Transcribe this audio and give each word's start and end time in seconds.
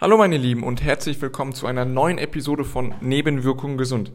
Hallo 0.00 0.16
meine 0.16 0.36
Lieben 0.36 0.62
und 0.62 0.80
herzlich 0.80 1.20
willkommen 1.20 1.54
zu 1.54 1.66
einer 1.66 1.84
neuen 1.84 2.18
Episode 2.18 2.62
von 2.62 2.94
Nebenwirkungen 3.00 3.76
gesund. 3.76 4.12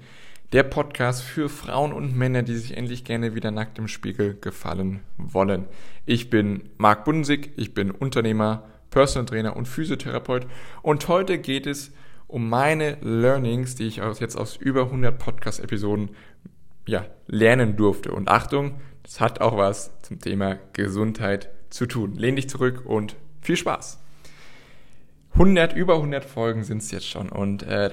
Der 0.54 0.64
Podcast 0.64 1.24
für 1.24 1.50
Frauen 1.50 1.92
und 1.92 2.16
Männer, 2.16 2.42
die 2.42 2.56
sich 2.56 2.78
endlich 2.78 3.04
gerne 3.04 3.36
wieder 3.36 3.52
nackt 3.52 3.80
im 3.80 3.90
Spiegel 3.90 4.38
gefallen 4.40 5.02
wollen. 5.18 5.66
Ich 6.06 6.30
bin 6.30 6.70
Marc 6.78 7.04
Bunsig, 7.04 7.52
ich 7.58 7.74
bin 7.74 7.92
Unternehmer, 7.92 8.64
Personal 8.92 9.26
Trainer 9.26 9.58
und 9.58 9.68
Physiotherapeut 9.68 10.48
und 10.84 11.06
heute 11.10 11.38
geht 11.38 11.68
es 11.68 11.92
um 12.28 12.48
meine 12.48 12.98
Learnings, 13.02 13.76
die 13.76 13.84
ich 13.84 13.98
jetzt 13.98 14.38
aus 14.38 14.56
über 14.56 14.84
100 14.84 15.20
Podcast-Episoden 15.20 16.12
ja, 16.88 17.06
lernen 17.28 17.76
durfte. 17.76 18.14
Und 18.14 18.30
Achtung, 18.30 18.76
das 19.04 19.20
hat 19.20 19.42
auch 19.42 19.58
was 19.58 19.92
zum 20.02 20.22
Thema 20.22 20.60
Gesundheit 20.72 21.50
zu 21.70 21.88
tun. 21.88 22.16
Lehn 22.16 22.38
dich 22.38 22.48
zurück 22.48 22.84
und 22.86 23.18
viel 23.42 23.58
Spaß! 23.58 24.03
100, 25.34 25.74
über 25.74 25.96
100 25.96 26.24
Folgen 26.24 26.64
sind 26.64 26.84
es 26.84 26.92
jetzt 26.92 27.08
schon 27.08 27.30
und 27.30 27.64
äh, 27.64 27.90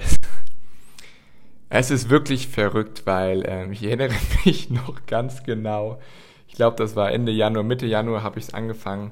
es 1.69 1.89
ist 1.89 2.09
wirklich 2.09 2.47
verrückt, 2.47 3.03
weil 3.05 3.43
äh, 3.45 3.71
ich 3.71 3.83
erinnere 3.83 4.13
mich 4.45 4.69
noch 4.69 5.05
ganz 5.07 5.43
genau. 5.43 5.99
Ich 6.47 6.55
glaube, 6.55 6.75
das 6.77 6.95
war 6.95 7.11
Ende 7.11 7.31
Januar, 7.31 7.63
Mitte 7.63 7.85
Januar 7.85 8.23
habe 8.23 8.37
ich 8.37 8.45
es 8.45 8.53
angefangen 8.53 9.11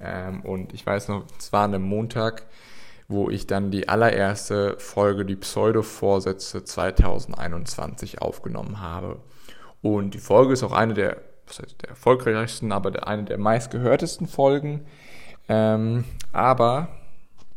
ähm, 0.00 0.42
und 0.42 0.72
ich 0.72 0.86
weiß 0.86 1.08
noch, 1.08 1.24
es 1.38 1.52
war 1.52 1.64
an 1.64 1.74
einem 1.74 1.84
Montag, 1.84 2.46
wo 3.08 3.28
ich 3.28 3.46
dann 3.46 3.70
die 3.70 3.88
allererste 3.88 4.76
Folge, 4.78 5.24
die 5.24 5.36
Pseudo-Vorsätze 5.36 6.64
2021 6.64 8.22
aufgenommen 8.22 8.80
habe. 8.80 9.18
Und 9.82 10.14
die 10.14 10.18
Folge 10.18 10.54
ist 10.54 10.62
auch 10.62 10.72
eine 10.72 10.94
der, 10.94 11.18
was 11.46 11.58
heißt, 11.58 11.82
der 11.82 11.90
erfolgreichsten, 11.90 12.72
aber 12.72 13.06
eine 13.06 13.24
der 13.24 13.38
meistgehörtesten 13.38 14.26
Folgen. 14.26 14.86
Ähm, 15.48 16.04
aber 16.32 16.88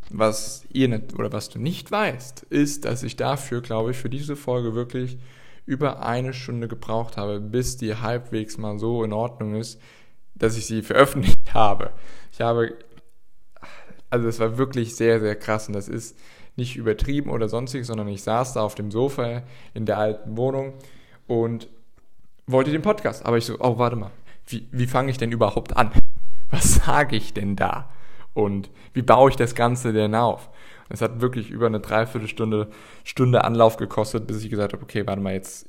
was 0.10 0.66
ihr 0.72 0.88
nicht 0.88 1.14
oder 1.14 1.32
was 1.32 1.50
du 1.50 1.60
nicht 1.60 1.92
weißt, 1.92 2.44
ist, 2.44 2.86
dass 2.86 3.04
ich 3.04 3.16
dafür, 3.16 3.62
glaube 3.62 3.92
ich, 3.92 3.98
für 3.98 4.10
diese 4.10 4.36
Folge 4.36 4.74
wirklich 4.74 5.18
über 5.66 6.06
eine 6.06 6.34
Stunde 6.34 6.68
gebraucht 6.68 7.18
habe, 7.18 7.40
bis 7.40 7.78
die 7.78 7.96
halbwegs 7.96 8.58
mal 8.58 8.80
so 8.80 9.04
in 9.04 9.12
Ordnung 9.12 9.56
ist, 9.56 9.82
dass 10.34 10.58
ich 10.58 10.66
sie 10.66 10.82
veröffentlicht 10.82 11.54
habe. 11.54 11.92
Ich 12.32 12.42
habe, 12.42 12.74
also 14.10 14.28
es 14.28 14.40
war 14.40 14.58
wirklich 14.58 14.96
sehr, 14.96 15.20
sehr 15.20 15.36
krass 15.36 15.68
und 15.68 15.74
das 15.74 15.90
ist 15.90 16.18
nicht 16.56 16.76
übertrieben 16.76 17.30
oder 17.30 17.50
sonstig, 17.50 17.86
sondern 17.86 18.08
ich 18.08 18.24
saß 18.24 18.54
da 18.54 18.62
auf 18.62 18.76
dem 18.76 18.92
Sofa 18.92 19.44
in 19.74 19.86
der 19.86 19.98
alten 19.98 20.38
Wohnung 20.38 20.74
und 21.28 21.68
wollte 22.48 22.72
den 22.72 22.82
Podcast. 22.82 23.26
Aber 23.26 23.38
ich 23.38 23.46
so, 23.46 23.58
oh, 23.60 23.78
warte 23.78 23.96
mal, 23.96 24.12
wie, 24.48 24.68
wie 24.72 24.88
fange 24.88 25.12
ich 25.12 25.18
denn 25.18 25.32
überhaupt 25.32 25.76
an? 25.76 25.92
Was 26.50 26.76
sage 26.76 27.18
ich 27.18 27.34
denn 27.34 27.56
da? 27.56 27.90
Und 28.38 28.70
wie 28.94 29.02
baue 29.02 29.32
ich 29.32 29.36
das 29.36 29.56
Ganze 29.56 29.94
denn 29.94 30.14
auf? 30.14 30.52
Es 30.90 31.02
hat 31.02 31.22
wirklich 31.22 31.50
über 31.50 31.66
eine 31.66 31.80
Dreiviertelstunde 31.80 32.70
Stunde 33.04 33.44
Anlauf 33.44 33.78
gekostet, 33.78 34.28
bis 34.28 34.44
ich 34.44 34.52
gesagt 34.52 34.74
habe, 34.74 34.84
okay, 34.84 35.08
warte 35.08 35.20
mal, 35.20 35.34
jetzt, 35.34 35.66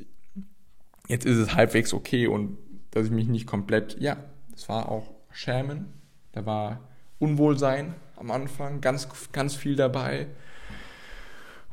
jetzt 1.07 1.25
ist 1.25 1.39
es 1.39 1.55
halbwegs 1.55 1.95
okay 1.95 2.27
und 2.27 2.59
dass 2.91 3.07
ich 3.07 3.11
mich 3.11 3.27
nicht 3.27 3.47
komplett, 3.47 3.99
ja, 3.99 4.19
es 4.55 4.69
war 4.69 4.91
auch 4.91 5.15
Schämen, 5.33 5.87
da 6.33 6.45
war 6.45 6.81
Unwohlsein 7.19 7.95
am 8.17 8.31
Anfang, 8.31 8.83
ganz, 8.83 9.09
ganz 9.33 9.55
viel 9.55 9.75
dabei. 9.75 10.27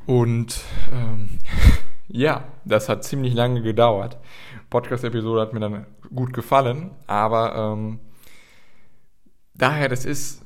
Und 0.06 0.62
ähm, 0.94 1.28
ja, 2.08 2.44
das 2.64 2.88
hat 2.88 3.04
ziemlich 3.04 3.34
lange 3.34 3.60
gedauert. 3.60 4.16
Podcast-Episode 4.70 5.42
hat 5.42 5.52
mir 5.52 5.60
dann 5.60 5.86
gut 6.14 6.32
gefallen, 6.32 6.92
aber 7.06 7.54
ähm, 7.54 8.00
daher, 9.52 9.90
das 9.90 10.06
ist 10.06 10.45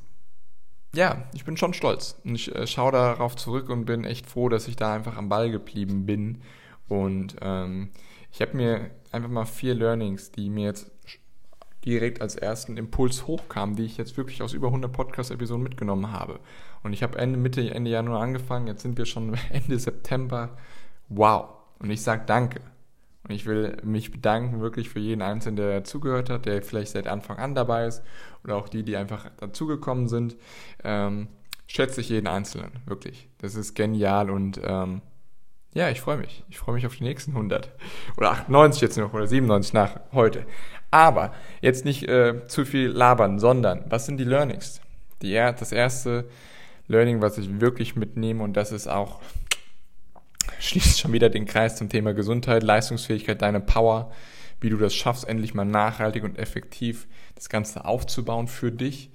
ja, 0.94 1.24
ich 1.34 1.44
bin 1.44 1.56
schon 1.56 1.74
stolz. 1.74 2.20
Und 2.24 2.34
ich 2.34 2.54
äh, 2.54 2.66
schaue 2.66 2.92
darauf 2.92 3.36
zurück 3.36 3.68
und 3.68 3.84
bin 3.84 4.04
echt 4.04 4.26
froh, 4.26 4.48
dass 4.48 4.68
ich 4.68 4.76
da 4.76 4.94
einfach 4.94 5.16
am 5.16 5.28
Ball 5.28 5.50
geblieben 5.50 6.06
bin. 6.06 6.42
Und 6.88 7.36
ähm, 7.40 7.90
ich 8.32 8.40
habe 8.40 8.56
mir 8.56 8.90
einfach 9.12 9.28
mal 9.28 9.44
vier 9.44 9.74
Learnings, 9.74 10.32
die 10.32 10.50
mir 10.50 10.66
jetzt 10.66 10.90
direkt 11.84 12.20
als 12.20 12.36
ersten 12.36 12.76
Impuls 12.76 13.26
hochkamen, 13.26 13.76
die 13.76 13.84
ich 13.84 13.96
jetzt 13.96 14.16
wirklich 14.16 14.42
aus 14.42 14.52
über 14.52 14.66
100 14.68 14.92
Podcast-Episoden 14.92 15.62
mitgenommen 15.62 16.12
habe. 16.12 16.40
Und 16.82 16.92
ich 16.92 17.02
habe 17.02 17.18
Ende, 17.18 17.38
Mitte, 17.38 17.68
Ende 17.72 17.90
Januar 17.90 18.22
angefangen, 18.22 18.66
jetzt 18.66 18.82
sind 18.82 18.98
wir 18.98 19.06
schon 19.06 19.34
Ende 19.50 19.78
September. 19.78 20.56
Wow. 21.08 21.48
Und 21.78 21.90
ich 21.90 22.02
sage 22.02 22.24
danke. 22.26 22.60
Und 23.22 23.32
ich 23.32 23.46
will 23.46 23.76
mich 23.84 24.10
bedanken 24.10 24.60
wirklich 24.60 24.88
für 24.88 24.98
jeden 24.98 25.22
Einzelnen, 25.22 25.56
der 25.56 25.84
zugehört 25.84 26.30
hat, 26.30 26.46
der 26.46 26.62
vielleicht 26.62 26.92
seit 26.92 27.06
Anfang 27.06 27.38
an 27.38 27.54
dabei 27.54 27.86
ist 27.86 28.02
oder 28.44 28.56
auch 28.56 28.68
die, 28.68 28.82
die 28.82 28.96
einfach 28.96 29.30
dazugekommen 29.38 30.08
sind. 30.08 30.36
Ähm, 30.82 31.28
schätze 31.66 32.00
ich 32.00 32.08
jeden 32.08 32.26
Einzelnen, 32.26 32.72
wirklich. 32.86 33.28
Das 33.38 33.54
ist 33.54 33.74
genial 33.74 34.30
und 34.30 34.60
ähm, 34.64 35.02
ja, 35.72 35.88
ich 35.88 36.00
freue 36.00 36.16
mich. 36.16 36.44
Ich 36.48 36.58
freue 36.58 36.74
mich 36.74 36.86
auf 36.86 36.96
die 36.96 37.04
nächsten 37.04 37.32
100 37.32 37.70
oder 38.16 38.32
98 38.32 38.82
jetzt 38.82 38.98
noch 38.98 39.12
oder 39.12 39.26
97 39.26 39.72
nach 39.72 40.00
heute. 40.12 40.44
Aber 40.90 41.32
jetzt 41.60 41.84
nicht 41.84 42.08
äh, 42.08 42.46
zu 42.48 42.64
viel 42.64 42.88
labern, 42.88 43.38
sondern 43.38 43.84
was 43.88 44.06
sind 44.06 44.16
die 44.16 44.24
Learnings? 44.24 44.80
Die, 45.22 45.34
das 45.34 45.70
erste 45.70 46.28
Learning, 46.88 47.22
was 47.22 47.38
ich 47.38 47.60
wirklich 47.60 47.94
mitnehme 47.94 48.42
und 48.42 48.54
das 48.54 48.72
ist 48.72 48.88
auch 48.88 49.20
schließt 50.58 50.98
schon 50.98 51.12
wieder 51.12 51.30
den 51.30 51.46
Kreis 51.46 51.76
zum 51.76 51.88
Thema 51.88 52.14
Gesundheit, 52.14 52.62
Leistungsfähigkeit, 52.62 53.40
deine 53.42 53.60
Power, 53.60 54.12
wie 54.60 54.70
du 54.70 54.76
das 54.76 54.94
schaffst, 54.94 55.26
endlich 55.26 55.54
mal 55.54 55.64
nachhaltig 55.64 56.24
und 56.24 56.38
effektiv 56.38 57.06
das 57.34 57.48
Ganze 57.48 57.84
aufzubauen 57.84 58.48
für 58.48 58.72
dich 58.72 59.10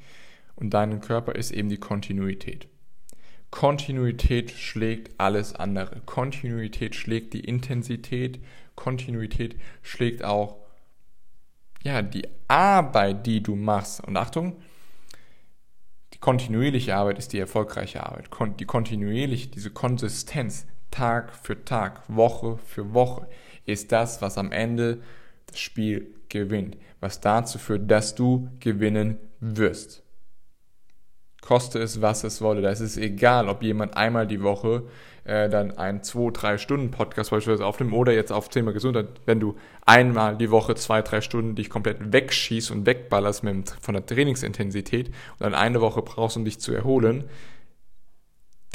und 0.55 0.73
deinen 0.73 1.01
Körper, 1.01 1.35
ist 1.35 1.51
eben 1.51 1.69
die 1.69 1.77
Kontinuität. 1.77 2.67
Kontinuität 3.51 4.51
schlägt 4.51 5.19
alles 5.19 5.55
andere. 5.55 6.01
Kontinuität 6.05 6.95
schlägt 6.95 7.33
die 7.33 7.41
Intensität. 7.41 8.39
Kontinuität 8.75 9.55
schlägt 9.81 10.23
auch 10.23 10.57
ja, 11.83 12.01
die 12.01 12.27
Arbeit, 12.47 13.25
die 13.25 13.41
du 13.41 13.55
machst. 13.55 14.03
Und 14.03 14.17
Achtung, 14.17 14.57
die 16.13 16.17
kontinuierliche 16.17 16.95
Arbeit 16.95 17.19
ist 17.19 17.31
die 17.31 17.39
erfolgreiche 17.39 18.03
Arbeit. 18.03 18.29
Die 18.59 18.65
kontinuierliche, 18.65 19.47
diese 19.47 19.69
Konsistenz, 19.69 20.65
Tag 20.95 21.33
für 21.43 21.65
Tag, 21.65 22.03
Woche 22.07 22.57
für 22.65 22.93
Woche, 22.93 23.27
ist 23.65 23.91
das, 23.91 24.21
was 24.21 24.37
am 24.37 24.53
Ende 24.53 25.01
das 25.47 25.59
Spiel 25.59 26.15
gewinnt, 26.29 26.77
was 27.01 27.19
dazu 27.19 27.57
führt, 27.57 27.91
dass 27.91 28.15
du 28.15 28.49
gewinnen 28.61 29.17
wirst. 29.41 30.03
Koste 31.41 31.79
es, 31.79 32.01
was 32.01 32.23
es 32.23 32.41
wolle. 32.41 32.61
Da 32.61 32.69
ist 32.69 32.97
egal, 32.97 33.49
ob 33.49 33.61
jemand 33.61 33.97
einmal 33.97 34.25
die 34.25 34.41
Woche 34.41 34.83
äh, 35.25 35.49
dann 35.49 35.77
einen 35.77 35.99
2-3 35.99 36.57
Stunden 36.57 36.91
Podcast 36.91 37.29
beispielsweise 37.29 37.65
aufnimmt 37.65 37.91
oder 37.91 38.13
jetzt 38.13 38.31
auf 38.31 38.47
Thema 38.47 38.71
Gesundheit, 38.71 39.09
wenn 39.25 39.41
du 39.41 39.55
einmal 39.85 40.37
die 40.37 40.49
Woche 40.49 40.75
zwei, 40.75 41.01
drei 41.01 41.19
Stunden 41.19 41.55
dich 41.55 41.69
komplett 41.69 42.13
wegschießt 42.13 42.71
und 42.71 42.85
wegballerst 42.85 43.43
mit, 43.43 43.69
von 43.81 43.95
der 43.95 44.05
Trainingsintensität 44.05 45.09
und 45.09 45.41
dann 45.41 45.53
eine 45.53 45.81
Woche 45.81 46.01
brauchst, 46.01 46.37
um 46.37 46.45
dich 46.45 46.59
zu 46.59 46.73
erholen, 46.73 47.25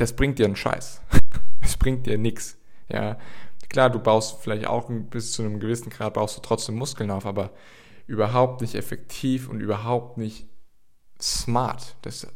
das 0.00 0.14
bringt 0.14 0.38
dir 0.38 0.46
einen 0.46 0.56
Scheiß. 0.56 1.02
Es 1.62 1.76
bringt 1.76 2.06
dir 2.06 2.16
nichts. 2.16 2.56
Ja, 2.88 3.18
klar, 3.68 3.90
du 3.90 3.98
baust 3.98 4.40
vielleicht 4.40 4.66
auch 4.66 4.88
bis 4.88 5.32
zu 5.32 5.42
einem 5.42 5.60
gewissen 5.60 5.90
Grad 5.90 6.14
baust 6.14 6.38
du 6.38 6.40
trotzdem 6.40 6.74
Muskeln 6.76 7.10
auf, 7.10 7.26
aber 7.26 7.50
überhaupt 8.06 8.62
nicht 8.62 8.74
effektiv 8.74 9.48
und 9.48 9.60
überhaupt 9.60 10.16
nicht 10.16 10.48
smart. 11.20 11.96
Das, 12.00 12.26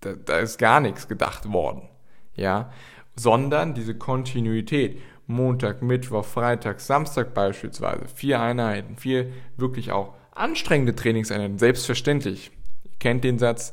da, 0.00 0.12
da 0.12 0.38
ist 0.38 0.58
gar 0.58 0.80
nichts 0.80 1.08
gedacht 1.08 1.50
worden. 1.50 1.88
Ja, 2.34 2.70
sondern 3.16 3.74
diese 3.74 3.96
Kontinuität. 3.96 5.00
Montag, 5.26 5.82
Mittwoch, 5.82 6.26
Freitag, 6.26 6.80
Samstag 6.80 7.32
beispielsweise. 7.32 8.06
Vier 8.14 8.40
Einheiten, 8.40 8.96
vier 8.96 9.32
wirklich 9.56 9.92
auch 9.92 10.14
anstrengende 10.32 10.94
Trainingseinheiten. 10.94 11.58
Selbstverständlich. 11.58 12.50
Ihr 12.84 12.90
kennt 12.98 13.24
den 13.24 13.38
Satz, 13.38 13.72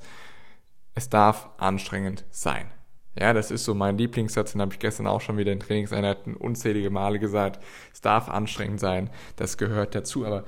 es 0.96 1.10
darf 1.10 1.50
anstrengend 1.58 2.24
sein. 2.32 2.72
Ja, 3.20 3.34
das 3.34 3.52
ist 3.52 3.66
so 3.66 3.74
mein 3.74 3.98
Lieblingssatz, 3.98 4.54
den 4.54 4.62
habe 4.62 4.74
ich 4.74 4.80
gestern 4.80 5.06
auch 5.06 5.20
schon 5.20 5.38
wieder 5.38 5.52
in 5.52 5.60
Trainingseinheiten 5.60 6.36
unzählige 6.36 6.90
Male 6.90 7.20
gesagt. 7.20 7.62
Es 7.92 8.00
darf 8.00 8.30
anstrengend 8.30 8.80
sein, 8.80 9.10
das 9.36 9.58
gehört 9.58 9.94
dazu, 9.94 10.26
aber 10.26 10.46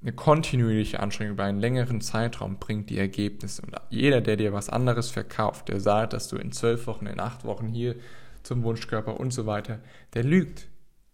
eine 0.00 0.12
kontinuierliche 0.12 1.00
Anstrengung 1.00 1.34
über 1.34 1.44
einen 1.44 1.60
längeren 1.60 2.00
Zeitraum 2.00 2.58
bringt 2.58 2.88
die 2.88 2.98
Ergebnisse. 2.98 3.62
Und 3.62 3.74
jeder, 3.90 4.22
der 4.22 4.36
dir 4.36 4.54
was 4.54 4.70
anderes 4.70 5.10
verkauft, 5.10 5.68
der 5.68 5.80
sagt, 5.80 6.14
dass 6.14 6.28
du 6.28 6.36
in 6.36 6.52
zwölf 6.52 6.86
Wochen, 6.86 7.06
in 7.06 7.20
acht 7.20 7.44
Wochen 7.44 7.68
hier 7.68 7.96
zum 8.42 8.62
Wunschkörper 8.62 9.20
und 9.20 9.32
so 9.32 9.46
weiter, 9.46 9.80
der 10.14 10.24
lügt. 10.24 10.68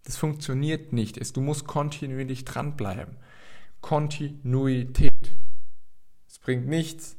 Das 0.05 0.16
funktioniert 0.16 0.93
nicht. 0.93 1.37
Du 1.37 1.40
musst 1.40 1.66
kontinuierlich 1.66 2.44
dranbleiben. 2.44 3.16
Kontinuität. 3.81 5.12
Es 6.28 6.38
bringt 6.38 6.66
nichts, 6.66 7.16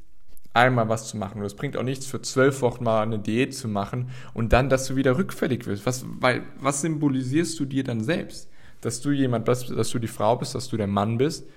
einmal 0.53 0.89
was 0.89 1.07
zu 1.07 1.17
machen. 1.17 1.39
Und 1.39 1.45
es 1.45 1.55
bringt 1.55 1.77
auch 1.77 1.83
nichts, 1.83 2.05
für 2.05 2.21
zwölf 2.21 2.61
Wochen 2.61 2.83
mal 2.83 3.03
eine 3.03 3.19
Diät 3.19 3.55
zu 3.55 3.67
machen 3.67 4.09
und 4.33 4.53
dann, 4.53 4.69
dass 4.69 4.87
du 4.87 4.95
wieder 4.95 5.17
rückfällig 5.17 5.65
wirst. 5.65 5.85
Was, 5.85 6.05
weil, 6.19 6.43
was 6.59 6.81
symbolisierst 6.81 7.59
du 7.59 7.65
dir 7.65 7.83
dann 7.83 8.03
selbst? 8.03 8.49
Dass 8.81 9.01
du 9.01 9.11
jemand 9.11 9.45
bist, 9.45 9.69
dass 9.69 9.89
du 9.89 9.99
die 9.99 10.07
Frau 10.07 10.35
bist, 10.35 10.55
dass 10.55 10.67
du 10.67 10.77
der 10.77 10.87
Mann 10.87 11.17
bist, 11.17 11.47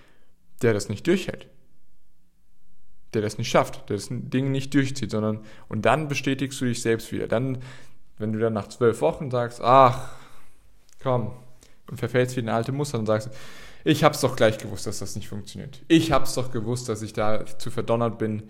der 0.63 0.75
das 0.75 0.89
nicht 0.89 1.07
durchhält. 1.07 1.49
der 3.15 3.23
das 3.23 3.39
nicht 3.39 3.49
schafft, 3.49 3.89
der 3.89 3.97
das 3.97 4.09
Ding 4.11 4.51
nicht 4.51 4.75
durchzieht, 4.75 5.11
sondern 5.11 5.41
und 5.69 5.85
dann 5.85 6.09
bestätigst 6.09 6.61
du 6.61 6.67
dich 6.67 6.83
selbst 6.83 7.13
wieder. 7.13 7.29
Dann, 7.29 7.59
wenn 8.19 8.33
du 8.33 8.39
dann 8.39 8.53
nach 8.53 8.69
zwölf 8.69 9.01
Wochen 9.01 9.31
sagst, 9.31 9.61
ach, 9.63 10.13
komm, 11.03 11.33
und 11.91 11.99
verfällst 11.99 12.37
wieder 12.37 12.49
in 12.49 12.55
alte 12.55 12.73
Muster 12.73 12.99
und 12.99 13.07
sagst, 13.07 13.31
ich 13.85 14.03
hab's 14.03 14.21
doch 14.21 14.37
gleich 14.37 14.59
gewusst, 14.59 14.87
dass 14.87 14.99
das 14.99 15.15
nicht 15.15 15.29
funktioniert. 15.29 15.83
Ich 15.89 16.11
hab's 16.11 16.35
doch 16.35 16.51
gewusst, 16.51 16.89
dass 16.89 17.03
ich 17.03 17.13
da 17.13 17.45
zu 17.47 17.71
verdonnert 17.71 18.19
bin, 18.19 18.45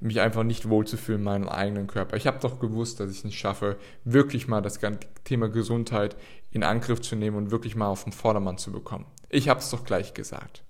mich 0.00 0.20
einfach 0.20 0.44
nicht 0.44 0.68
wohlzufühlen 0.68 1.20
in 1.20 1.24
meinem 1.24 1.48
eigenen 1.48 1.86
Körper. 1.86 2.16
Ich 2.16 2.26
habe 2.26 2.38
doch 2.38 2.60
gewusst, 2.60 3.00
dass 3.00 3.10
ich 3.10 3.18
es 3.18 3.24
nicht 3.24 3.38
schaffe, 3.38 3.76
wirklich 4.04 4.46
mal 4.46 4.60
das 4.60 4.80
ganze 4.80 5.08
Thema 5.24 5.48
Gesundheit 5.48 6.16
in 6.50 6.62
Angriff 6.62 7.00
zu 7.00 7.16
nehmen 7.16 7.36
und 7.36 7.50
wirklich 7.50 7.74
mal 7.74 7.88
auf 7.88 8.04
den 8.04 8.12
Vordermann 8.12 8.58
zu 8.58 8.70
bekommen. 8.72 9.06
Ich 9.28 9.48
habe 9.48 9.60
es 9.60 9.70
doch 9.70 9.84
gleich 9.84 10.14
gesagt. 10.14 10.64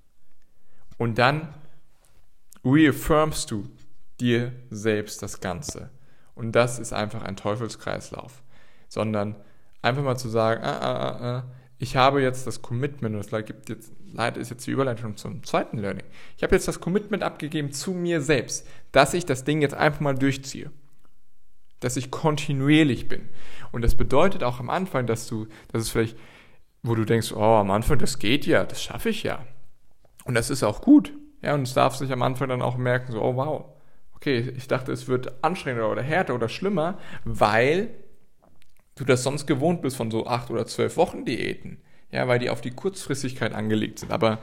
Und 0.97 1.19
dann 1.19 1.55
reaffirmst 2.65 3.51
du 3.51 3.69
dir 4.21 4.53
selbst 4.71 5.23
das 5.23 5.41
Ganze. 5.41 5.91
Und 6.35 6.53
das 6.53 6.79
ist 6.79 6.93
einfach 6.93 7.23
ein 7.23 7.37
Teufelskreislauf. 7.37 8.43
Sondern 8.89 9.37
einfach 9.83 10.03
mal 10.03 10.17
zu 10.17 10.29
sagen, 10.29 10.63
ah, 10.65 10.79
ah, 10.79 10.97
ah, 10.97 11.39
ah 11.39 11.45
ich 11.79 11.97
habe 11.97 12.21
jetzt 12.21 12.47
das 12.47 12.61
Commitment, 12.61 13.15
und 13.15 13.33
das 13.33 13.45
gibt 13.45 13.69
jetzt, 13.69 13.93
leider 14.13 14.41
ist 14.41 14.51
jetzt 14.51 14.67
die 14.67 14.71
Überleitung 14.71 15.17
zum 15.17 15.43
zweiten 15.45 15.79
Learning. 15.79 16.05
Ich 16.37 16.43
habe 16.43 16.55
jetzt 16.55 16.69
das 16.69 16.81
Commitment 16.81 17.23
abgegeben 17.23 17.73
zu 17.73 17.93
mir 17.93 18.21
selbst, 18.21 18.67
dass 18.93 19.15
ich 19.15 19.27
das 19.27 19.45
Ding 19.45 19.63
jetzt 19.63 19.75
einfach 19.75 20.01
mal 20.01 20.15
durchziehe. 20.15 20.71
Dass 21.81 21.97
ich 21.97 22.11
kontinuierlich 22.11 23.09
bin. 23.09 23.29
Und 23.73 23.83
das 23.83 23.95
bedeutet 23.95 24.43
auch 24.43 24.61
am 24.61 24.71
Anfang, 24.71 25.07
dass 25.07 25.27
du, 25.27 25.47
dass 25.73 25.83
es 25.83 25.91
vielleicht, 25.91 26.17
wo 26.83 26.95
du 26.95 27.05
denkst, 27.05 27.33
oh, 27.33 27.57
am 27.57 27.71
Anfang, 27.71 27.99
das 27.99 28.19
geht 28.19 28.47
ja, 28.47 28.65
das 28.65 28.83
schaffe 28.83 29.11
ich 29.11 29.23
ja. 29.23 29.47
Und 30.25 30.35
das 30.35 30.51
ist 30.51 30.63
auch 30.63 30.81
gut. 30.81 31.13
Ja, 31.43 31.55
und 31.55 31.63
es 31.63 31.75
darf 31.75 31.95
sich 31.95 32.11
am 32.11 32.23
Anfang 32.23 32.49
dann 32.49 32.63
auch 32.63 32.77
merken, 32.77 33.13
so, 33.13 33.23
oh 33.23 33.37
wow, 33.37 33.65
okay, 34.15 34.53
ich 34.57 34.67
dachte, 34.67 34.91
es 34.91 35.07
wird 35.07 35.45
anstrengender 35.45 35.91
oder 35.91 36.03
härter 36.03 36.35
oder 36.35 36.49
schlimmer, 36.49 36.99
weil 37.25 37.91
du 38.97 39.05
das 39.05 39.23
sonst 39.23 39.47
gewohnt 39.47 39.81
bist 39.81 39.97
von 39.97 40.11
so 40.11 40.27
acht 40.27 40.51
oder 40.51 40.67
zwölf 40.67 40.97
Wochen 40.97 41.25
Diäten. 41.25 41.81
Ja, 42.11 42.27
weil 42.27 42.39
die 42.39 42.51
auf 42.51 42.61
die 42.61 42.71
Kurzfristigkeit 42.71 43.53
angelegt 43.53 43.99
sind. 43.99 44.13
Aber 44.13 44.41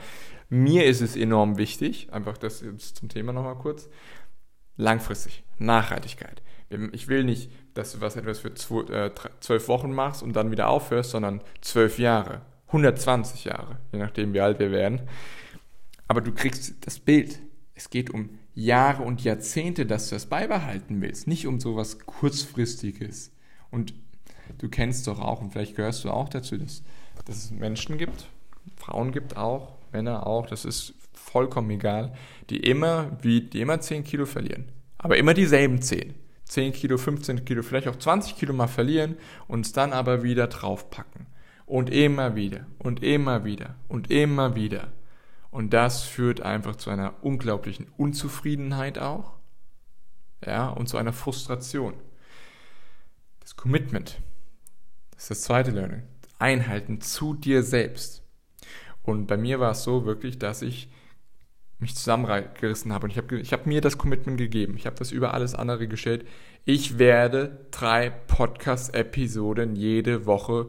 mir 0.50 0.86
ist 0.86 1.02
es 1.02 1.16
enorm 1.16 1.58
wichtig, 1.58 2.10
einfach 2.12 2.38
das 2.38 2.62
jetzt 2.62 2.98
zum 2.98 3.10
Thema 3.10 3.34
nochmal 3.34 3.56
kurz, 3.56 3.90
langfristig, 4.78 5.44
Nachhaltigkeit. 5.58 6.42
Ich 6.92 7.08
will 7.08 7.24
nicht, 7.24 7.52
dass 7.74 7.94
du 7.94 8.02
was 8.02 8.16
etwas 8.16 8.40
für 8.40 8.50
äh, 8.50 9.12
zwölf 9.40 9.68
Wochen 9.68 9.92
machst 9.92 10.24
und 10.24 10.36
dann 10.36 10.52
wieder 10.52 10.68
aufhörst, 10.70 11.12
sondern 11.12 11.42
zwölf 11.62 12.00
Jahre, 12.00 12.42
120 12.68 13.46
Jahre, 13.46 13.78
je 13.92 14.00
nachdem 14.00 14.34
wie 14.34 14.42
alt 14.42 14.60
wir 14.60 14.72
werden. 14.72 15.02
Aber 16.08 16.22
du 16.22 16.32
kriegst 16.32 16.86
das 16.86 17.00
Bild. 17.00 17.40
Es 17.74 17.90
geht 17.90 18.10
um 18.10 18.38
Jahre 18.54 19.04
und 19.04 19.24
Jahrzehnte, 19.24 19.86
dass 19.86 20.10
du 20.10 20.16
das 20.16 20.28
beibehalten 20.28 21.02
willst, 21.02 21.28
nicht 21.28 21.46
um 21.46 21.60
sowas 21.60 22.00
kurzfristiges. 22.00 23.32
Und 23.70 23.94
du 24.58 24.70
kennst 24.70 25.08
doch 25.08 25.20
auch, 25.20 25.42
und 25.42 25.52
vielleicht 25.52 25.76
gehörst 25.76 26.04
du 26.06 26.10
auch 26.10 26.30
dazu, 26.30 26.58
dass, 26.58 26.84
dass 27.24 27.38
es 27.38 27.52
Menschen 27.52 27.98
gibt, 27.98 28.28
Frauen 28.76 29.12
gibt 29.12 29.38
auch, 29.38 29.74
Männer 29.92 30.28
auch, 30.28 30.48
das 30.48 30.66
ist 30.66 30.94
vollkommen 31.14 31.70
egal, 31.72 32.14
die 32.50 32.60
immer, 32.60 33.18
wie, 33.22 33.42
die 33.42 33.62
immer 33.62 33.80
10 33.80 34.04
Kilo 34.04 34.26
verlieren. 34.26 34.72
Aber 34.98 35.18
immer 35.18 35.34
dieselben 35.34 35.82
10. 35.82 36.14
10 36.46 36.74
Kilo, 36.74 36.98
15 36.98 37.44
Kilo, 37.46 37.64
vielleicht 37.64 37.88
auch 37.88 37.96
20 37.96 38.36
Kilo 38.38 38.54
mal 38.54 38.68
verlieren 38.68 39.18
und 39.48 39.66
es 39.66 39.74
dann 39.74 39.94
aber 39.94 40.24
wieder 40.24 40.48
draufpacken. 40.48 41.28
Und 41.66 41.90
immer 41.90 42.36
wieder 42.36 42.68
und 42.78 43.02
immer 43.02 43.44
wieder 43.44 43.76
und 43.88 44.12
immer 44.12 44.56
wieder. 44.56 44.92
Und 45.50 45.74
das 45.74 46.04
führt 46.04 46.42
einfach 46.42 46.76
zu 46.76 46.92
einer 46.92 47.24
unglaublichen 47.24 47.88
Unzufriedenheit 47.98 49.00
auch. 49.00 49.34
Ja, 50.46 50.70
und 50.70 50.88
zu 50.88 50.98
einer 50.98 51.14
Frustration. 51.14 51.96
Das 53.40 53.56
Commitment. 53.56 54.22
Das 55.12 55.24
ist 55.24 55.32
das 55.32 55.42
zweite 55.42 55.72
Learning. 55.72 56.04
Einhalten 56.40 57.02
zu 57.02 57.34
dir 57.34 57.64
selbst. 57.64 58.24
Und 59.04 59.28
bei 59.28 59.38
mir 59.38 59.60
war 59.60 59.72
es 59.72 59.84
so 59.84 60.06
wirklich, 60.06 60.40
dass 60.40 60.62
ich 60.62 60.90
mich 61.80 61.96
zusammengerissen 61.96 62.94
habe 62.94 63.06
und 63.06 63.12
ich 63.12 63.18
habe 63.18 63.40
ich 63.40 63.54
hab 63.54 63.66
mir 63.66 63.82
das 63.82 63.98
Commitment 63.98 64.38
gegeben. 64.38 64.76
Ich 64.78 64.86
habe 64.86 64.96
das 64.96 65.12
über 65.12 65.34
alles 65.34 65.56
andere 65.56 65.88
gestellt. 65.88 66.26
Ich 66.64 66.98
werde 66.98 67.68
drei 67.72 68.10
Podcast-Episoden 68.10 69.76
jede 69.76 70.26
Woche 70.26 70.68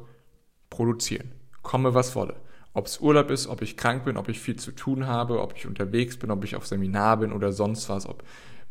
produzieren. 0.68 1.32
Komme 1.62 1.94
was 1.94 2.14
wolle. 2.16 2.36
Ob 2.74 2.86
es 2.86 3.00
Urlaub 3.00 3.30
ist, 3.30 3.46
ob 3.46 3.62
ich 3.62 3.76
krank 3.76 4.04
bin, 4.04 4.19
ob 4.19 4.28
ich 4.28 4.40
viel 4.40 4.56
zu 4.56 4.72
tun 4.72 5.06
habe, 5.06 5.40
ob 5.40 5.56
ich 5.56 5.66
unterwegs 5.66 6.19
bin, 6.19 6.30
ob 6.30 6.44
ich 6.44 6.56
auf 6.56 6.66
Seminar 6.66 7.19
bin 7.19 7.32
oder 7.32 7.52
sonst 7.52 7.88
was, 7.88 8.06
ob 8.06 8.22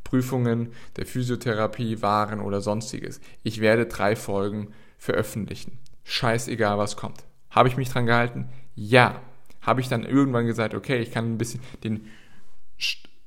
Prüfungen 0.04 0.74
der 0.98 1.08
Physiotherapie 1.08 2.02
waren 2.04 2.40
oder 2.40 2.62
sonstiges. 2.62 3.20
Ich 3.42 3.62
werde 3.62 3.88
drei 3.88 4.16
Folgen 4.16 4.68
veröffentlichen. 5.00 5.80
Scheißegal, 6.06 6.78
was 6.78 6.96
kommt. 6.96 7.26
Habe 7.50 7.68
ich 7.68 7.78
mich 7.78 7.90
dran 7.90 8.06
gehalten? 8.06 8.48
Ja. 8.76 9.22
Habe 9.60 9.82
ich 9.82 9.90
dann 9.90 10.04
irgendwann 10.04 10.46
gesagt, 10.46 10.76
okay, 10.76 11.00
ich 11.00 11.12
kann 11.12 11.34
ein 11.34 11.38
bisschen 11.40 11.60
den, 11.84 12.06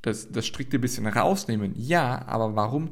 das, 0.03 0.31
das 0.31 0.47
strikte 0.47 0.79
bisschen 0.79 1.07
rausnehmen? 1.07 1.73
Ja, 1.77 2.25
aber 2.27 2.55
warum? 2.55 2.91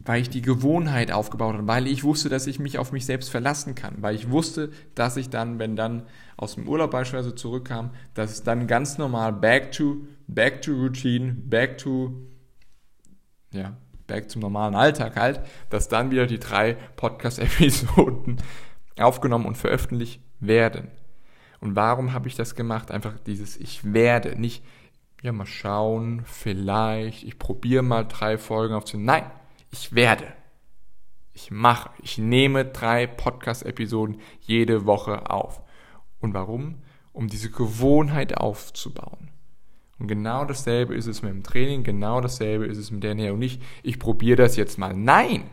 Weil 0.00 0.20
ich 0.20 0.30
die 0.30 0.42
Gewohnheit 0.42 1.12
aufgebaut 1.12 1.54
habe, 1.54 1.68
weil 1.68 1.86
ich 1.86 2.02
wusste, 2.02 2.28
dass 2.28 2.48
ich 2.48 2.58
mich 2.58 2.78
auf 2.78 2.90
mich 2.90 3.06
selbst 3.06 3.30
verlassen 3.30 3.76
kann, 3.76 3.96
weil 4.00 4.16
ich 4.16 4.30
wusste, 4.30 4.72
dass 4.96 5.16
ich 5.16 5.30
dann, 5.30 5.60
wenn 5.60 5.76
dann 5.76 6.02
aus 6.36 6.56
dem 6.56 6.66
Urlaub 6.66 6.90
beispielsweise 6.90 7.36
zurückkam, 7.36 7.90
dass 8.14 8.32
es 8.32 8.42
dann 8.42 8.66
ganz 8.66 8.98
normal 8.98 9.32
back 9.32 9.70
to, 9.70 9.98
back 10.26 10.60
to 10.62 10.72
routine, 10.72 11.34
back 11.34 11.78
to, 11.78 12.14
ja, 13.52 13.76
back 14.08 14.28
zum 14.28 14.42
normalen 14.42 14.74
Alltag 14.74 15.14
halt, 15.14 15.40
dass 15.68 15.88
dann 15.88 16.10
wieder 16.10 16.26
die 16.26 16.40
drei 16.40 16.74
Podcast-Episoden 16.96 18.38
aufgenommen 18.98 19.46
und 19.46 19.56
veröffentlicht 19.56 20.22
werden. 20.40 20.90
Und 21.60 21.76
warum 21.76 22.12
habe 22.12 22.28
ich 22.28 22.36
das 22.36 22.54
gemacht? 22.54 22.90
Einfach 22.90 23.18
dieses 23.26 23.56
Ich 23.56 23.92
werde, 23.92 24.40
nicht, 24.40 24.64
ja, 25.22 25.32
mal 25.32 25.46
schauen, 25.46 26.22
vielleicht, 26.24 27.24
ich 27.24 27.38
probiere 27.38 27.82
mal 27.82 28.04
drei 28.04 28.38
Folgen 28.38 28.74
aufzunehmen. 28.74 29.06
Nein, 29.06 29.30
ich 29.70 29.94
werde. 29.94 30.26
Ich 31.32 31.50
mache, 31.50 31.90
ich 32.02 32.18
nehme 32.18 32.64
drei 32.64 33.06
Podcast-Episoden 33.06 34.20
jede 34.40 34.86
Woche 34.86 35.30
auf. 35.30 35.62
Und 36.18 36.34
warum? 36.34 36.82
Um 37.12 37.28
diese 37.28 37.50
Gewohnheit 37.50 38.36
aufzubauen. 38.38 39.30
Und 39.98 40.08
genau 40.08 40.46
dasselbe 40.46 40.94
ist 40.94 41.06
es 41.06 41.20
mit 41.20 41.30
dem 41.30 41.42
Training, 41.42 41.82
genau 41.82 42.22
dasselbe 42.22 42.66
ist 42.66 42.78
es 42.78 42.90
mit 42.90 43.02
der 43.02 43.10
Ernährung. 43.10 43.38
Nicht, 43.38 43.62
ich 43.82 43.98
probiere 43.98 44.36
das 44.36 44.56
jetzt 44.56 44.78
mal. 44.78 44.94
Nein! 44.94 45.50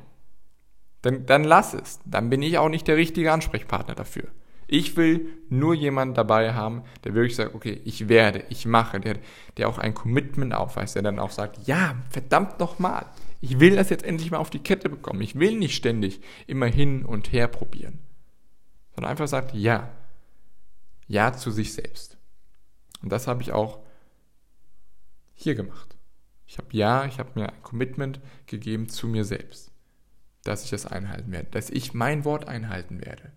Dann, 1.08 1.26
dann 1.26 1.46
lass 1.46 1.74
es. 1.74 2.02
Dann 2.04 2.30
bin 2.30 2.42
ich 2.42 2.58
auch 2.58 2.68
nicht 2.68 2.86
der 2.86 2.98
richtige 2.98 3.32
Ansprechpartner 3.32 3.96
dafür. 3.96 4.26
Ich 4.68 4.98
will 4.98 5.30
nur 5.48 5.74
jemanden 5.74 6.16
dabei 6.16 6.54
haben, 6.54 6.84
der 7.06 7.14
wirklich 7.14 7.38
sagt, 7.38 7.56
okay, 7.56 7.80
ich 7.86 8.10
werde, 8.10 8.44
ich 8.50 8.66
mache, 8.66 9.00
der, 9.00 9.18
der 9.56 9.70
auch 9.70 9.78
ein 9.78 9.94
Commitment 9.94 10.54
aufweist, 10.54 10.96
der 10.96 11.04
dann 11.04 11.20
auch 11.20 11.32
sagt, 11.32 11.66
ja, 11.66 11.96
verdammt 12.10 12.60
nochmal, 12.60 13.06
ich 13.40 13.62
will 13.62 13.78
das 13.78 13.90
jetzt 13.90 14.04
endlich 14.04 14.32
mal 14.32 14.40
auf 14.40 14.50
die 14.50 14.60
Kette 14.60 14.90
bekommen. 14.90 15.22
Ich 15.22 15.40
will 15.40 15.58
nicht 15.58 15.78
ständig 15.78 16.20
immer 16.46 16.66
hin 16.66 17.06
und 17.06 17.32
her 17.32 17.48
probieren. 17.48 18.00
Sondern 18.94 19.12
einfach 19.12 19.30
sagt, 19.30 19.54
ja. 19.54 19.90
Ja 21.08 21.32
zu 21.32 21.52
sich 21.52 21.74
selbst. 21.74 22.18
Und 23.02 23.14
das 23.14 23.28
habe 23.28 23.42
ich 23.42 23.54
auch 23.54 23.80
hier 25.36 25.56
gemacht. 25.56 25.96
Ich 26.48 26.58
habe 26.58 26.68
ja, 26.72 27.06
ich 27.06 27.18
habe 27.18 27.32
mir 27.36 27.48
ein 27.48 27.64
Commitment 27.64 28.20
gegeben 28.46 28.90
zu 28.90 29.08
mir 29.08 29.24
selbst, 29.24 29.72
dass 30.48 30.64
ich 30.64 30.70
das 30.70 30.86
einhalten 30.86 31.32
werde, 31.32 31.50
dass 31.52 31.70
ich 31.70 31.94
mein 31.94 32.26
Wort 32.26 32.48
einhalten 32.48 33.02
werde. 33.02 33.32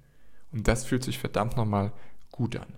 Und 0.52 0.68
das 0.68 0.84
fühlt 0.84 1.04
sich 1.04 1.18
verdammt 1.18 1.56
nochmal 1.56 1.92
gut 2.30 2.56
an. 2.56 2.72